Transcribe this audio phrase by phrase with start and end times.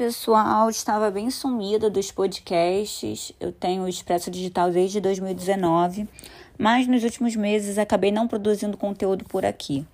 [0.00, 0.70] Pessoal.
[0.70, 3.34] Estava bem sumida dos podcasts.
[3.38, 6.08] Eu tenho o Expresso Digital desde 2019,
[6.56, 9.86] mas nos últimos meses acabei não produzindo conteúdo por aqui.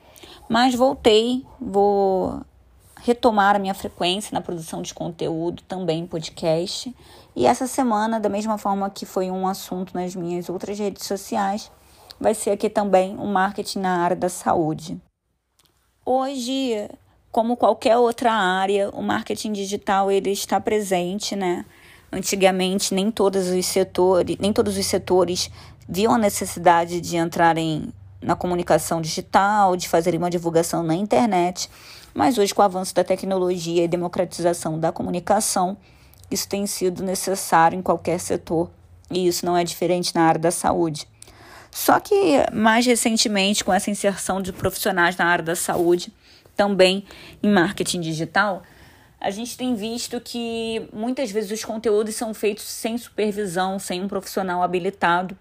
[0.48, 2.40] Mas voltei, vou
[3.00, 6.94] retomar a minha frequência na produção de conteúdo, também em podcast.
[7.34, 11.68] E essa semana, da mesma forma que foi um assunto nas minhas outras redes sociais,
[12.20, 15.02] vai ser aqui também o um marketing na área da saúde.
[16.04, 16.88] Hoje
[17.36, 21.66] como qualquer outra área, o marketing digital ele está presente, né?
[22.10, 25.50] Antigamente nem todos os setores, nem todos os setores
[25.86, 31.68] viam a necessidade de entrarem na comunicação digital, de fazerem uma divulgação na internet,
[32.14, 35.76] mas hoje com o avanço da tecnologia e democratização da comunicação,
[36.30, 38.70] isso tem sido necessário em qualquer setor,
[39.10, 41.06] e isso não é diferente na área da saúde.
[41.70, 46.10] Só que mais recentemente, com essa inserção de profissionais na área da saúde,
[46.56, 47.04] também
[47.42, 48.62] em marketing digital,
[49.20, 54.08] a gente tem visto que muitas vezes os conteúdos são feitos sem supervisão, sem um
[54.08, 55.36] profissional habilitado,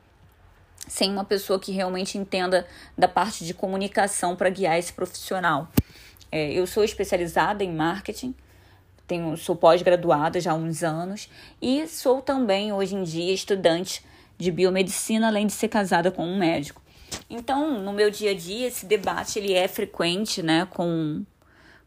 [0.88, 2.66] sem uma pessoa que realmente entenda
[2.98, 5.68] da parte de comunicação para guiar esse profissional.
[6.32, 8.34] É, eu sou especializada em marketing,
[9.08, 11.30] tenho, sou pós-graduada já há uns anos
[11.62, 14.04] e sou também hoje em dia estudante
[14.38, 16.82] de biomedicina, além de ser casada com um médico.
[17.30, 20.68] Então, no meu dia a dia, esse debate ele é frequente, né?
[20.70, 21.24] Com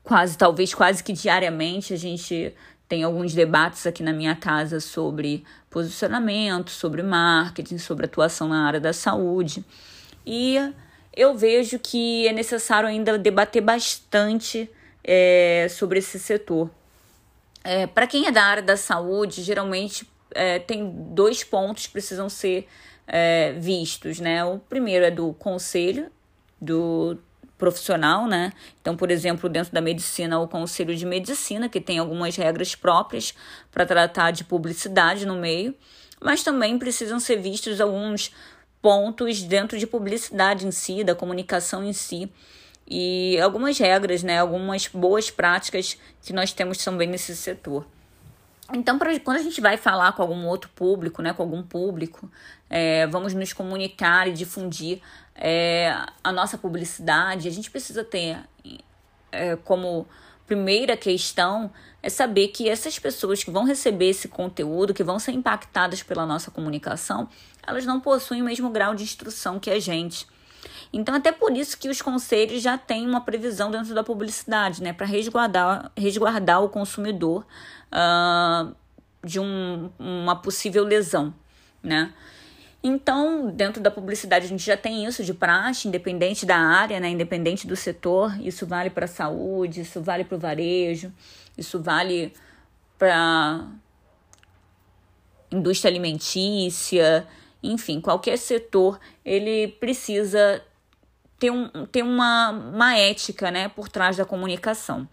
[0.02, 2.54] quase, talvez quase que diariamente, a gente
[2.88, 8.80] tem alguns debates aqui na minha casa sobre posicionamento, sobre marketing, sobre atuação na área
[8.80, 9.64] da saúde.
[10.26, 10.56] E
[11.14, 14.70] eu vejo que é necessário ainda debater bastante
[15.04, 16.70] é, sobre esse setor.
[17.62, 22.28] É, Para quem é da área da saúde, geralmente é, tem dois pontos que precisam
[22.28, 22.66] ser
[23.08, 24.44] é, vistos, né?
[24.44, 26.12] O primeiro é do conselho
[26.60, 27.18] do
[27.56, 28.52] profissional, né?
[28.80, 33.34] Então, por exemplo, dentro da medicina, o conselho de medicina, que tem algumas regras próprias
[33.72, 35.74] para tratar de publicidade no meio,
[36.20, 38.32] mas também precisam ser vistos alguns
[38.80, 42.30] pontos dentro de publicidade em si, da comunicação em si,
[42.86, 44.38] e algumas regras, né?
[44.38, 47.86] Algumas boas práticas que nós temos também nesse setor.
[48.72, 52.30] Então, pra, quando a gente vai falar com algum outro público, né, com algum público,
[52.68, 55.00] é, vamos nos comunicar e difundir
[55.34, 58.38] é, a nossa publicidade, a gente precisa ter
[59.32, 60.06] é, como
[60.46, 61.70] primeira questão
[62.02, 66.24] é saber que essas pessoas que vão receber esse conteúdo, que vão ser impactadas pela
[66.24, 67.28] nossa comunicação,
[67.66, 70.26] elas não possuem o mesmo grau de instrução que a gente.
[70.90, 74.92] Então, até por isso que os conselhos já têm uma previsão dentro da publicidade, né,
[74.92, 77.44] para resguardar, resguardar o consumidor
[77.92, 78.74] uh,
[79.24, 81.34] de um, uma possível lesão,
[81.82, 82.12] né.
[82.82, 87.08] Então, dentro da publicidade, a gente já tem isso de praxe, independente da área, né?
[87.08, 88.40] independente do setor.
[88.40, 91.12] Isso vale para a saúde, isso vale para o varejo,
[91.56, 92.32] isso vale
[92.96, 93.66] para
[95.50, 97.26] indústria alimentícia,
[97.62, 100.62] enfim, qualquer setor, ele precisa
[101.38, 105.08] ter, um, ter uma, uma ética né, por trás da comunicação.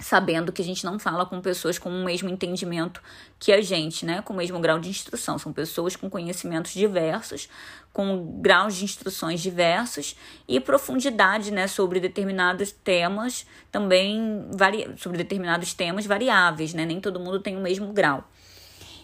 [0.00, 3.02] Sabendo que a gente não fala com pessoas com o mesmo entendimento
[3.38, 4.22] que a gente, né?
[4.22, 5.38] Com o mesmo grau de instrução.
[5.38, 7.48] São pessoas com conhecimentos diversos,
[7.92, 10.16] com graus de instruções diversos
[10.48, 11.66] e profundidade, né?
[11.66, 14.90] Sobre determinados temas, também vari...
[14.96, 16.86] sobre determinados temas variáveis, né?
[16.86, 18.24] Nem todo mundo tem o mesmo grau.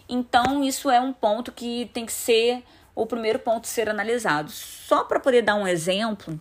[0.09, 2.63] Então, isso é um ponto que tem que ser
[2.95, 4.49] o primeiro ponto a ser analisado.
[4.49, 6.39] Só para poder dar um exemplo,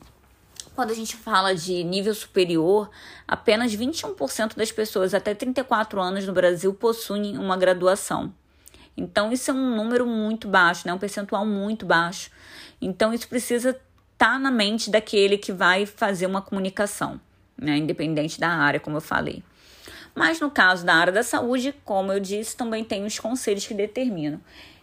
[0.77, 2.91] quando a gente fala de nível superior,
[3.27, 8.33] apenas 21% das pessoas até 34 anos no Brasil possuem uma graduação.
[8.95, 10.93] Então, isso é um número muito baixo, né?
[10.93, 12.31] um percentual muito baixo.
[12.81, 17.19] Então, isso precisa estar tá na mente daquele que vai fazer uma comunicação,
[17.57, 17.79] né?
[17.79, 19.43] independente da área, como eu falei.
[20.15, 23.75] Mas no caso da área da saúde, como eu disse, também tem os conselhos que
[23.75, 24.41] determinam.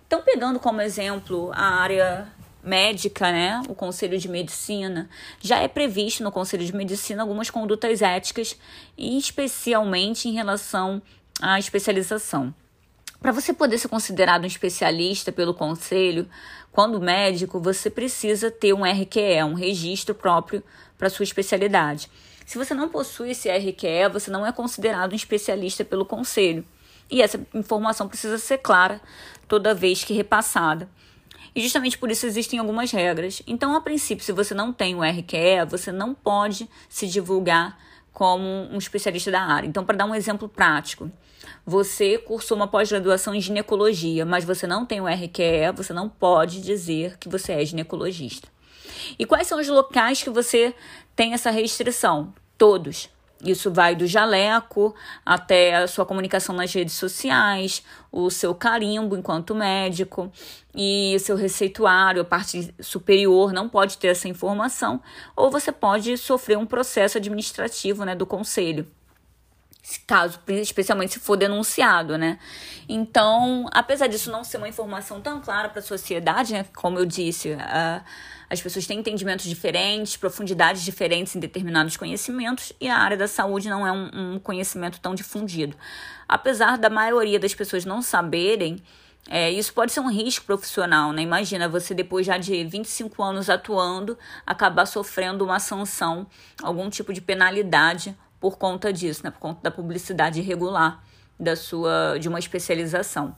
[0.07, 2.27] Então, pegando como exemplo a área
[2.63, 5.09] médica, né, o Conselho de Medicina,
[5.41, 8.57] já é previsto no Conselho de Medicina algumas condutas éticas,
[8.97, 11.01] especialmente em relação
[11.41, 12.53] à especialização.
[13.19, 16.27] Para você poder ser considerado um especialista pelo conselho,
[16.71, 20.63] quando médico, você precisa ter um RQE, um registro próprio
[20.97, 22.09] para sua especialidade.
[22.45, 26.65] Se você não possui esse RQE, você não é considerado um especialista pelo conselho.
[27.09, 28.99] E essa informação precisa ser clara
[29.47, 30.89] toda vez que repassada.
[31.55, 33.41] E justamente por isso existem algumas regras.
[33.45, 37.77] Então, a princípio, se você não tem o RQE, você não pode se divulgar
[38.11, 39.67] como um especialista da área.
[39.67, 41.11] Então, para dar um exemplo prático,
[41.65, 46.61] você cursou uma pós-graduação em ginecologia, mas você não tem o RQE, você não pode
[46.61, 48.47] dizer que você é ginecologista.
[49.17, 50.73] E quais são os locais que você
[51.15, 52.33] tem essa restrição?
[52.57, 53.09] Todos.
[53.43, 54.95] Isso vai do jaleco
[55.25, 60.31] até a sua comunicação nas redes sociais, o seu carimbo enquanto médico
[60.73, 65.01] e seu receituário, a parte superior não pode ter essa informação,
[65.35, 68.87] ou você pode sofrer um processo administrativo né, do conselho
[70.07, 72.39] caso, especialmente se for denunciado, né?
[72.87, 76.65] Então, apesar disso não ser uma informação tão clara para a sociedade, né?
[76.75, 77.57] Como eu disse,
[78.49, 83.69] as pessoas têm entendimentos diferentes, profundidades diferentes em determinados conhecimentos e a área da saúde
[83.69, 85.75] não é um, um conhecimento tão difundido.
[86.27, 88.81] Apesar da maioria das pessoas não saberem,
[89.29, 91.21] é, isso pode ser um risco profissional, né?
[91.21, 96.27] Imagina você, depois já de 25 anos atuando, acabar sofrendo uma sanção,
[96.61, 99.31] algum tipo de penalidade por conta disso, né?
[99.31, 101.01] Por conta da publicidade irregular
[101.39, 103.37] da sua de uma especialização.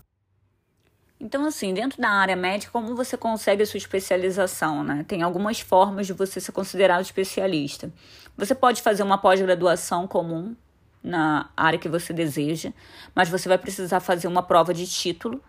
[1.20, 5.06] Então, assim, dentro da área médica, como você consegue a sua especialização, né?
[5.08, 7.94] Tem algumas formas de você ser considerado especialista.
[8.36, 10.56] Você pode fazer uma pós-graduação comum
[11.04, 12.74] na área que você deseja,
[13.14, 15.40] mas você vai precisar fazer uma prova de título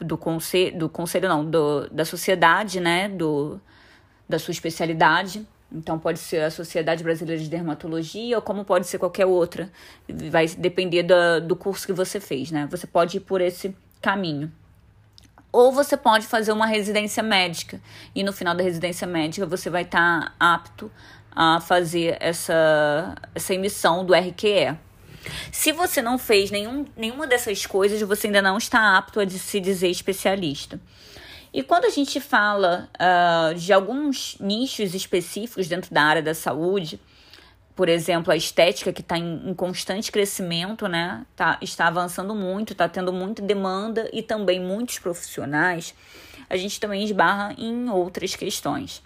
[0.00, 3.60] do conselho, do conselho não, do, da sociedade, né, do,
[4.26, 5.46] da sua especialidade.
[5.74, 9.70] Então, pode ser a Sociedade Brasileira de Dermatologia ou como pode ser qualquer outra.
[10.30, 12.68] Vai depender do, do curso que você fez, né?
[12.70, 14.52] Você pode ir por esse caminho.
[15.50, 17.80] Ou você pode fazer uma residência médica.
[18.14, 20.90] E no final da residência médica, você vai estar tá apto
[21.34, 24.76] a fazer essa, essa emissão do RQE.
[25.50, 29.60] Se você não fez nenhum, nenhuma dessas coisas, você ainda não está apto a se
[29.60, 30.80] dizer especialista.
[31.52, 36.98] E quando a gente fala uh, de alguns nichos específicos dentro da área da saúde,
[37.76, 41.26] por exemplo, a estética que está em, em, constante crescimento, né?
[41.36, 45.94] Tá, está avançando muito, está tendo muita demanda e também muitos profissionais,
[46.48, 49.02] a gente também esbarra em outras questões.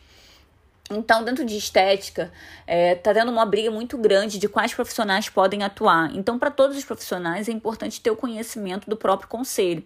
[0.88, 5.28] Então, dentro de estética, está é, tá tendo uma briga muito grande de quais profissionais
[5.28, 6.14] podem atuar.
[6.14, 9.82] Então, para todos os profissionais, é importante ter o conhecimento do próprio conselho.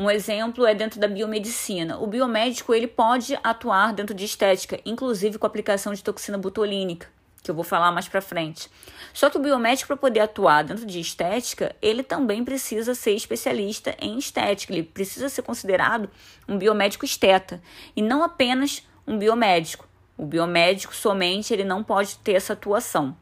[0.00, 1.98] Um exemplo é dentro da biomedicina.
[1.98, 7.08] O biomédico ele pode atuar dentro de estética, inclusive com a aplicação de toxina botulínica,
[7.42, 8.70] que eu vou falar mais para frente.
[9.12, 13.96] Só que o biomédico para poder atuar dentro de estética, ele também precisa ser especialista
[14.00, 16.08] em estética, ele precisa ser considerado
[16.48, 17.60] um biomédico esteta
[17.96, 19.88] e não apenas um biomédico.
[20.16, 23.16] O biomédico somente ele não pode ter essa atuação.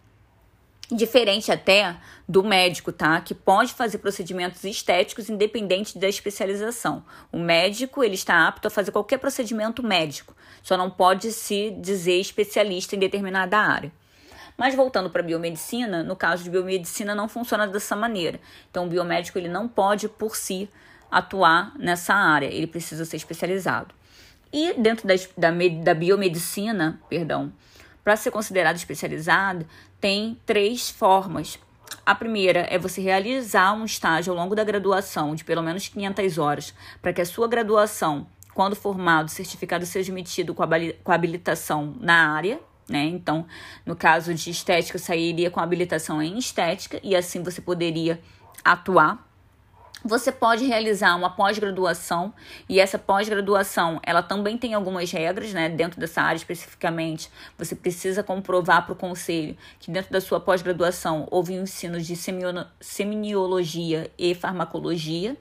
[0.91, 1.97] Diferente até
[2.29, 3.21] do médico, tá?
[3.21, 7.05] Que pode fazer procedimentos estéticos independente da especialização.
[7.33, 12.21] O médico, ele está apto a fazer qualquer procedimento médico, só não pode se dizer
[12.21, 13.91] especialista em determinada área.
[14.57, 18.41] Mas voltando para a biomedicina, no caso de biomedicina não funciona dessa maneira.
[18.71, 20.69] Então o biomédico ele não pode por si
[21.11, 23.95] atuar nessa área, ele precisa ser especializado.
[24.53, 25.51] E dentro da, da,
[25.83, 27.53] da biomedicina, perdão,
[28.07, 29.67] para ser considerado especializado,
[30.01, 31.59] tem três formas.
[32.07, 36.39] A primeira é você realizar um estágio ao longo da graduação de pelo menos 500
[36.39, 42.33] horas, para que a sua graduação, quando formado, certificado seja emitido com a habilitação na
[42.33, 43.03] área, né?
[43.07, 43.45] Então,
[43.85, 48.21] no caso de estética, sairia com habilitação em estética e assim você poderia
[48.65, 49.26] atuar
[50.07, 52.33] você pode realizar uma pós-graduação
[52.69, 55.69] e essa pós-graduação ela também tem algumas regras, né?
[55.69, 61.27] Dentro dessa área especificamente, você precisa comprovar para o conselho que dentro da sua pós-graduação
[61.31, 62.15] houve um ensino de
[62.81, 65.37] semiologia e farmacologia.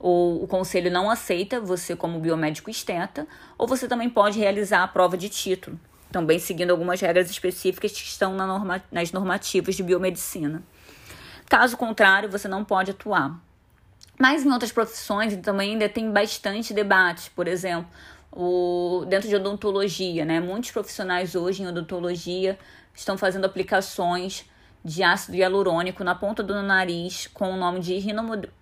[0.00, 4.88] Ou o conselho não aceita você como biomédico esteta, ou você também pode realizar a
[4.88, 5.78] prova de título,
[6.12, 10.62] também seguindo algumas regras específicas que estão na norma, nas normativas de biomedicina.
[11.48, 13.40] Caso contrário, você não pode atuar.
[14.18, 17.88] Mas em outras profissões também ainda tem bastante debate, por exemplo,
[18.32, 20.40] o, dentro de odontologia, né?
[20.40, 22.58] Muitos profissionais hoje em odontologia
[22.94, 24.44] estão fazendo aplicações
[24.84, 27.96] de ácido hialurônico na ponta do nariz com o nome de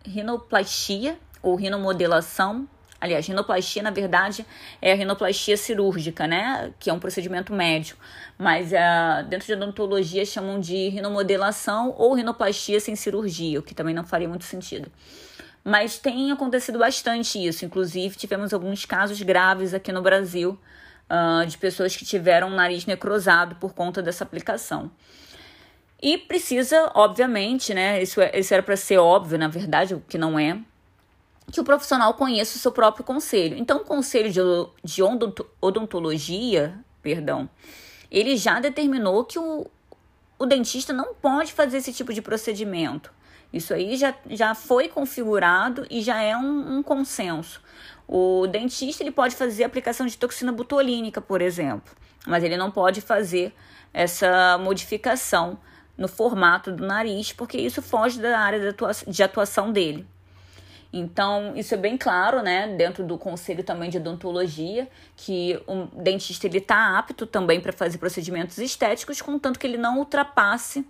[0.04, 2.68] rinoplastia ou rinomodelação.
[2.98, 4.44] Aliás, rinoplastia, na verdade,
[4.80, 6.72] é a rinoplastia cirúrgica, né?
[6.78, 8.00] Que é um procedimento médico.
[8.38, 13.94] Mas uh, dentro de odontologia chamam de rinomodelação ou rinoplastia sem cirurgia, o que também
[13.94, 14.90] não faria muito sentido.
[15.66, 17.64] Mas tem acontecido bastante isso.
[17.64, 20.56] Inclusive, tivemos alguns casos graves aqui no Brasil
[21.11, 24.88] uh, de pessoas que tiveram o nariz necrosado por conta dessa aplicação.
[26.00, 28.00] E precisa, obviamente, né?
[28.00, 30.56] Isso, é, isso era para ser óbvio, na verdade, o que não é,
[31.50, 33.58] que o profissional conheça o seu próprio conselho.
[33.58, 34.40] Então, o conselho de,
[34.85, 35.02] de
[35.61, 37.50] odontologia, perdão,
[38.08, 39.66] ele já determinou que o,
[40.38, 43.15] o dentista não pode fazer esse tipo de procedimento.
[43.52, 47.60] Isso aí já, já foi configurado e já é um, um consenso.
[48.08, 51.94] O dentista ele pode fazer aplicação de toxina botulínica, por exemplo,
[52.26, 53.52] mas ele não pode fazer
[53.92, 55.58] essa modificação
[55.96, 58.74] no formato do nariz, porque isso foge da área
[59.06, 60.06] de atuação dele.
[60.92, 66.46] Então, isso é bem claro, né, dentro do conselho também de odontologia, que o dentista
[66.46, 70.86] ele está apto também para fazer procedimentos estéticos, contanto que ele não ultrapasse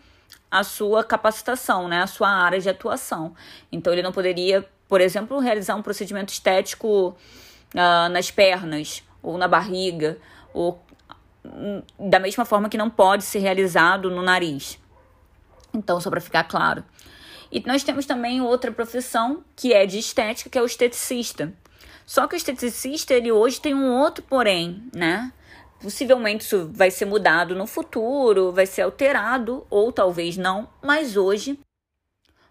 [0.51, 3.35] a sua capacitação, né, a sua área de atuação.
[3.71, 7.17] Então, ele não poderia, por exemplo, realizar um procedimento estético
[7.75, 10.19] uh, nas pernas ou na barriga,
[10.55, 10.81] ou
[11.45, 14.79] hum, da mesma forma que não pode ser realizado no nariz.
[15.75, 16.85] Então, só para ficar claro.
[17.51, 21.53] E nós temos também outra profissão que é de estética, que é o esteticista.
[22.05, 25.33] Só que o esteticista, ele hoje tem um outro porém, né?
[25.81, 31.59] Possivelmente isso vai ser mudado no futuro, vai ser alterado, ou talvez não, mas hoje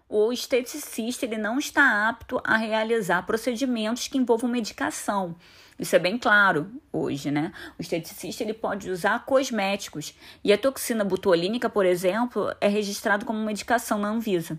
[0.08, 5.34] o esteticista ele não está apto a realizar procedimentos que envolvam medicação.
[5.78, 7.52] Isso é bem claro hoje, né?
[7.78, 13.44] O esteticista ele pode usar cosméticos e a toxina butolínica, por exemplo, é registrado como
[13.44, 14.58] medicação na Anvisa.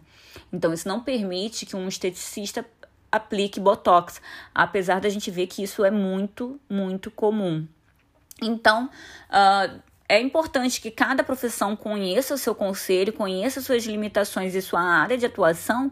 [0.52, 2.64] Então isso não permite que um esteticista
[3.12, 4.22] aplique botox,
[4.54, 7.66] apesar da gente ver que isso é muito, muito comum.
[8.42, 8.86] Então,
[9.30, 14.80] uh, é importante que cada profissão conheça o seu conselho, conheça suas limitações e sua
[14.80, 15.92] área de atuação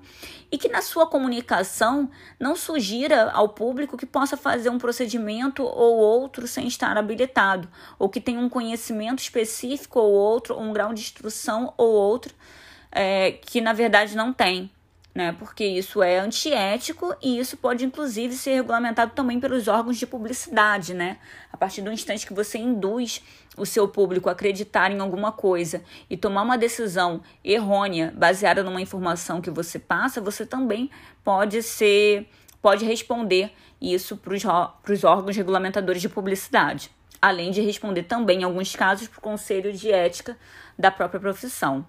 [0.49, 2.09] e que na sua comunicação
[2.39, 7.67] não sugira ao público que possa fazer um procedimento ou outro sem estar habilitado,
[7.99, 12.33] ou que tenha um conhecimento específico ou outro, um grau de instrução ou outro
[12.95, 14.71] é, que na verdade não tem
[15.15, 15.31] né?
[15.39, 20.93] Porque isso é antiético e isso pode inclusive ser regulamentado também pelos órgãos de publicidade,
[20.93, 21.17] né?
[21.51, 23.23] A partir do instante que você induz
[23.55, 28.81] o seu público a acreditar em alguma coisa e tomar uma decisão errônea baseada numa
[28.81, 30.91] informação que você passa, você também
[31.23, 32.27] pode ser
[32.61, 36.89] pode responder isso para os órgãos regulamentadores de publicidade,
[37.21, 40.35] além de responder também, em alguns casos, para o conselho de ética
[40.77, 41.85] da própria profissão.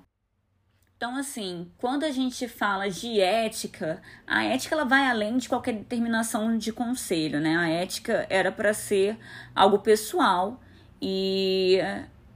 [0.97, 5.75] Então, assim, quando a gente fala de ética, a ética ela vai além de qualquer
[5.75, 7.55] determinação de conselho, né?
[7.55, 9.19] A ética era para ser
[9.55, 10.59] algo pessoal
[11.01, 11.79] e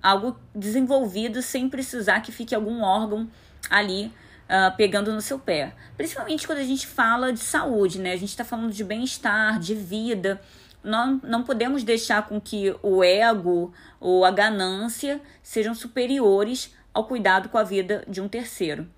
[0.02, 3.30] algo desenvolvido sem precisar que fique algum órgão
[3.70, 4.12] ali
[4.44, 5.74] uh, pegando no seu pé.
[5.96, 8.12] Principalmente quando a gente fala de saúde, né?
[8.12, 10.38] A gente está falando de bem-estar, de vida.
[10.84, 17.48] Não, não podemos deixar com que o ego ou a ganância sejam superiores ao cuidado
[17.48, 18.88] com a vida de um terceiro.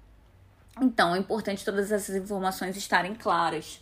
[0.80, 3.80] Então, é importante todas essas informações estarem claras.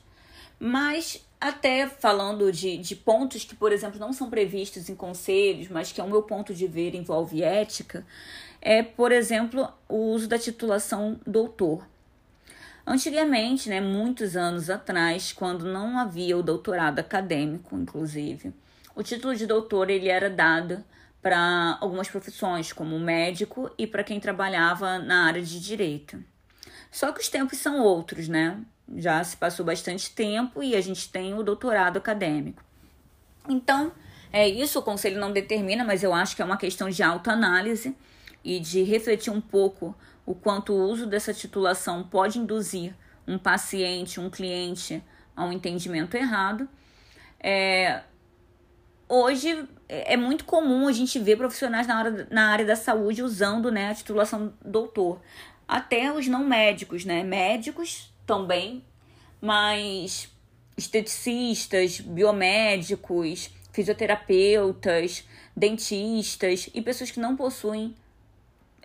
[0.59, 5.93] Mas, até falando de, de pontos que, por exemplo, não são previstos em conselhos, mas
[5.93, 8.05] que, ao meu ponto de ver, envolve ética,
[8.61, 11.87] é, por exemplo, o uso da titulação doutor.
[12.87, 18.53] Antigamente, né, muitos anos atrás, quando não havia o doutorado acadêmico, inclusive,
[18.95, 20.85] o título de doutor ele era dado
[21.23, 26.23] para algumas profissões, como médico e para quem trabalhava na área de direito.
[26.91, 28.59] Só que os tempos são outros, né?
[28.97, 32.63] Já se passou bastante tempo e a gente tem o doutorado acadêmico.
[33.49, 33.93] Então,
[34.33, 37.97] é isso, o conselho não determina, mas eu acho que é uma questão de autoanálise
[38.43, 42.95] e de refletir um pouco o quanto o uso dessa titulação pode induzir
[43.27, 45.03] um paciente, um cliente
[45.37, 46.69] a um entendimento errado.
[47.39, 48.03] É,
[49.11, 53.71] hoje é muito comum a gente ver profissionais na área, na área da saúde usando
[53.71, 55.21] né, a titulação doutor.
[55.67, 57.23] Até os não médicos, né?
[57.23, 58.85] Médicos também,
[59.41, 60.29] mas
[60.77, 65.25] esteticistas, biomédicos, fisioterapeutas,
[65.57, 67.95] dentistas e pessoas que não possuem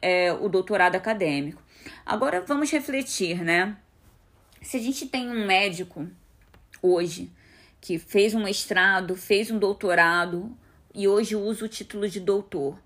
[0.02, 1.62] é, o doutorado acadêmico.
[2.06, 3.78] Agora vamos refletir, né?
[4.62, 6.08] Se a gente tem um médico
[6.82, 7.32] hoje
[7.86, 10.58] que fez um mestrado, fez um doutorado
[10.92, 12.80] e hoje usa o título de doutor.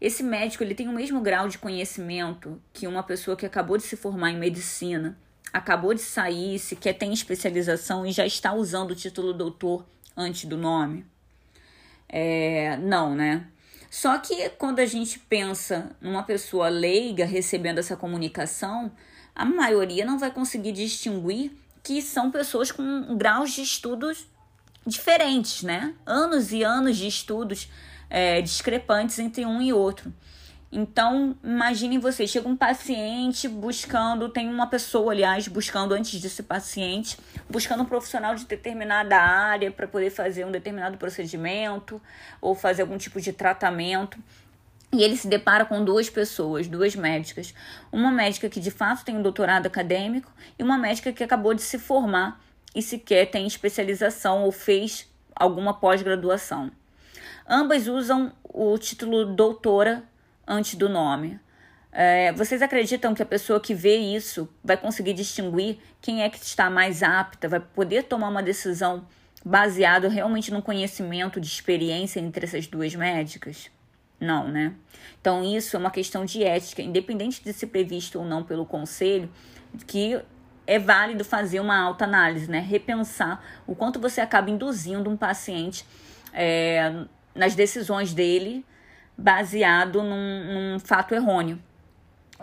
[0.00, 3.82] Esse médico ele tem o mesmo grau de conhecimento que uma pessoa que acabou de
[3.82, 5.18] se formar em medicina,
[5.52, 9.84] acabou de sair, sequer tem especialização e já está usando o título doutor
[10.16, 11.04] antes do nome?
[12.08, 13.44] É, não, né?
[13.90, 18.92] Só que quando a gente pensa numa pessoa leiga recebendo essa comunicação,
[19.34, 21.50] a maioria não vai conseguir distinguir
[21.88, 24.26] que são pessoas com graus de estudos
[24.86, 25.94] diferentes, né?
[26.04, 27.66] Anos e anos de estudos
[28.10, 30.12] é, discrepantes entre um e outro.
[30.70, 37.16] Então, imaginem vocês, chega um paciente buscando, tem uma pessoa, aliás, buscando antes desse paciente,
[37.48, 41.98] buscando um profissional de determinada área para poder fazer um determinado procedimento
[42.38, 44.18] ou fazer algum tipo de tratamento.
[44.90, 47.54] E ele se depara com duas pessoas, duas médicas.
[47.92, 51.60] Uma médica que de fato tem um doutorado acadêmico e uma médica que acabou de
[51.60, 52.40] se formar
[52.74, 56.70] e sequer tem especialização ou fez alguma pós-graduação.
[57.46, 60.02] Ambas usam o título doutora
[60.46, 61.38] antes do nome.
[61.92, 66.38] É, vocês acreditam que a pessoa que vê isso vai conseguir distinguir quem é que
[66.38, 69.06] está mais apta, vai poder tomar uma decisão
[69.44, 73.70] baseado realmente no conhecimento de experiência entre essas duas médicas?
[74.20, 74.74] Não, né?
[75.20, 79.30] Então, isso é uma questão de ética, independente de ser previsto ou não pelo conselho,
[79.86, 80.20] que
[80.66, 82.58] é válido fazer uma alta análise, né?
[82.60, 85.84] Repensar o quanto você acaba induzindo um paciente
[86.32, 88.64] é, nas decisões dele
[89.16, 91.60] baseado num, num fato errôneo.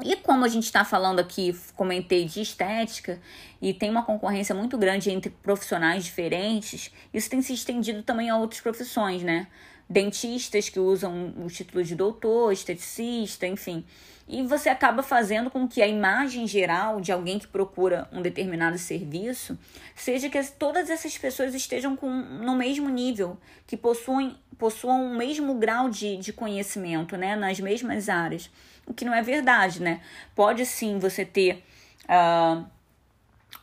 [0.04, 3.22] E como a gente está falando aqui, comentei de estética,
[3.62, 8.38] e tem uma concorrência muito grande entre profissionais diferentes, isso tem se estendido também a
[8.38, 9.48] outras profissões, né?
[9.88, 13.86] Dentistas que usam o título de doutor, esteticista, enfim.
[14.28, 18.78] E você acaba fazendo com que a imagem geral de alguém que procura um determinado
[18.78, 19.58] serviço
[19.96, 23.38] seja que todas essas pessoas estejam com, no mesmo nível,
[23.68, 27.36] que possuem, possuam o mesmo grau de, de conhecimento, né?
[27.36, 28.50] Nas mesmas áreas
[28.86, 30.02] o que não é verdade, né?
[30.36, 31.64] Pode sim você ter
[32.04, 32.66] uh,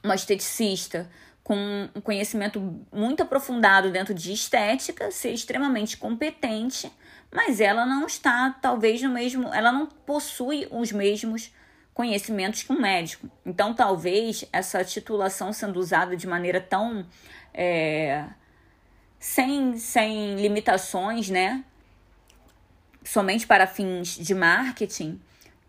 [0.02, 1.08] uma esteticista
[1.42, 2.60] com um conhecimento
[2.92, 6.92] muito aprofundado dentro de estética, ser extremamente competente,
[7.30, 9.52] mas ela não está, talvez, no mesmo.
[9.52, 11.52] Ela não possui os mesmos
[11.94, 13.28] conhecimentos que um médico.
[13.44, 17.06] Então, talvez essa titulação sendo usada de maneira tão.
[17.54, 18.24] É,
[19.18, 21.64] sem, sem limitações, né?
[23.04, 25.20] somente para fins de marketing,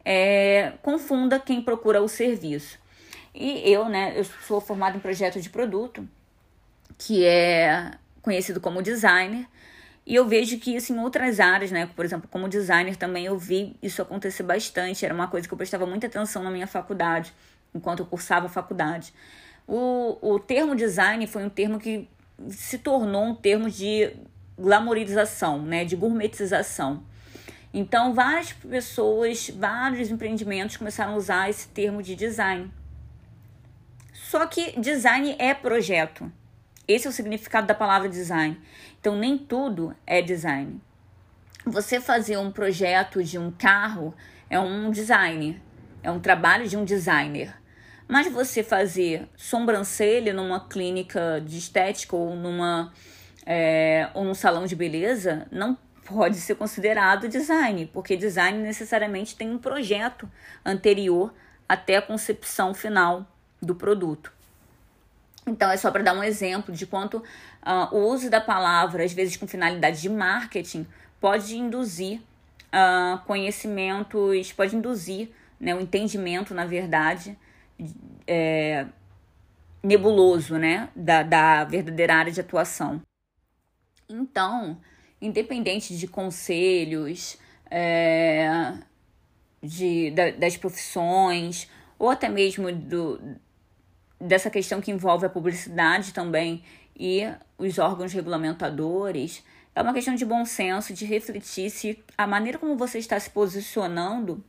[0.05, 2.79] é, confunda quem procura o serviço.
[3.33, 6.07] E eu, né, eu sou formada em projeto de produto,
[6.97, 9.47] que é conhecido como designer,
[10.05, 11.89] e eu vejo que isso em outras áreas, né?
[11.95, 15.05] Por exemplo, como designer também eu vi isso acontecer bastante.
[15.05, 17.33] Era uma coisa que eu prestava muita atenção na minha faculdade,
[17.73, 19.13] enquanto eu cursava a faculdade.
[19.65, 22.09] O, o termo design foi um termo que
[22.49, 24.11] se tornou um termo de
[24.57, 25.85] glamorização, né?
[25.85, 27.01] De gourmetização.
[27.73, 32.69] Então, várias pessoas, vários empreendimentos começaram a usar esse termo de design.
[34.13, 36.31] Só que design é projeto.
[36.87, 38.59] Esse é o significado da palavra design.
[38.99, 40.79] Então, nem tudo é design.
[41.65, 44.13] Você fazer um projeto de um carro
[44.49, 45.61] é um design,
[46.03, 47.55] é um trabalho de um designer.
[48.07, 52.93] Mas você fazer sobrancelha numa clínica de estética ou numa
[53.45, 59.49] é, ou num salão de beleza não pode ser considerado design, porque design necessariamente tem
[59.49, 60.29] um projeto
[60.65, 61.33] anterior
[61.67, 63.25] até a concepção final
[63.65, 64.31] do produto.
[65.45, 69.11] Então, é só para dar um exemplo de quanto uh, o uso da palavra, às
[69.11, 70.87] vezes com finalidade de marketing,
[71.19, 72.21] pode induzir
[72.73, 77.37] uh, conhecimentos, pode induzir né, o entendimento, na verdade,
[78.27, 78.85] é,
[79.81, 83.01] nebuloso né, da, da verdadeira área de atuação.
[84.09, 84.77] Então,
[85.21, 87.37] independente de conselhos,
[87.71, 88.73] é,
[89.61, 93.21] de, da, das profissões, ou até mesmo do,
[94.23, 96.63] dessa questão que envolve a publicidade também
[96.97, 97.23] e
[97.57, 99.43] os órgãos regulamentadores.
[99.75, 103.29] É uma questão de bom senso, de refletir se a maneira como você está se
[103.29, 104.43] posicionando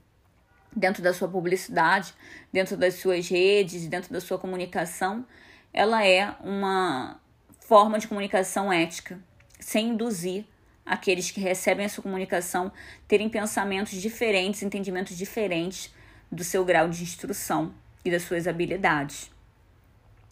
[0.75, 2.15] dentro da sua publicidade,
[2.53, 5.27] dentro das suas redes, dentro da sua comunicação,
[5.73, 7.21] ela é uma
[7.61, 9.19] forma de comunicação ética,
[9.59, 10.45] sem induzir
[10.85, 12.71] aqueles que recebem essa comunicação
[13.09, 15.93] terem pensamentos diferentes, entendimentos diferentes
[16.31, 17.73] do seu grau de instrução
[18.05, 19.34] e das suas habilidades.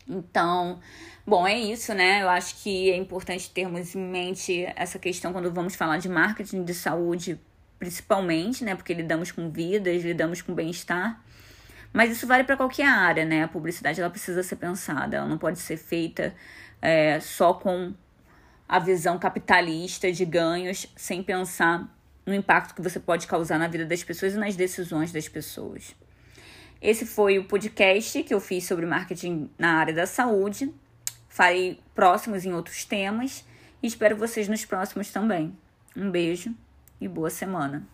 [0.09, 0.81] Então,
[1.27, 2.23] bom, é isso, né?
[2.23, 6.65] Eu acho que é importante termos em mente essa questão quando vamos falar de marketing
[6.65, 7.41] de saúde,
[7.79, 8.75] principalmente, né?
[8.75, 11.23] Porque lidamos com vidas, lidamos com bem-estar.
[11.93, 13.45] Mas isso vale para qualquer área, né?
[13.45, 16.35] A publicidade ela precisa ser pensada, ela não pode ser feita
[16.81, 17.95] é, só com
[18.69, 21.87] a visão capitalista de ganhos sem pensar
[22.25, 25.95] no impacto que você pode causar na vida das pessoas e nas decisões das pessoas.
[26.83, 30.75] Esse foi o podcast que eu fiz sobre marketing na área da saúde.
[31.29, 33.45] Farei próximos em outros temas
[33.81, 35.57] e espero vocês nos próximos também.
[35.97, 36.53] Um beijo
[37.01, 37.87] e boa semana.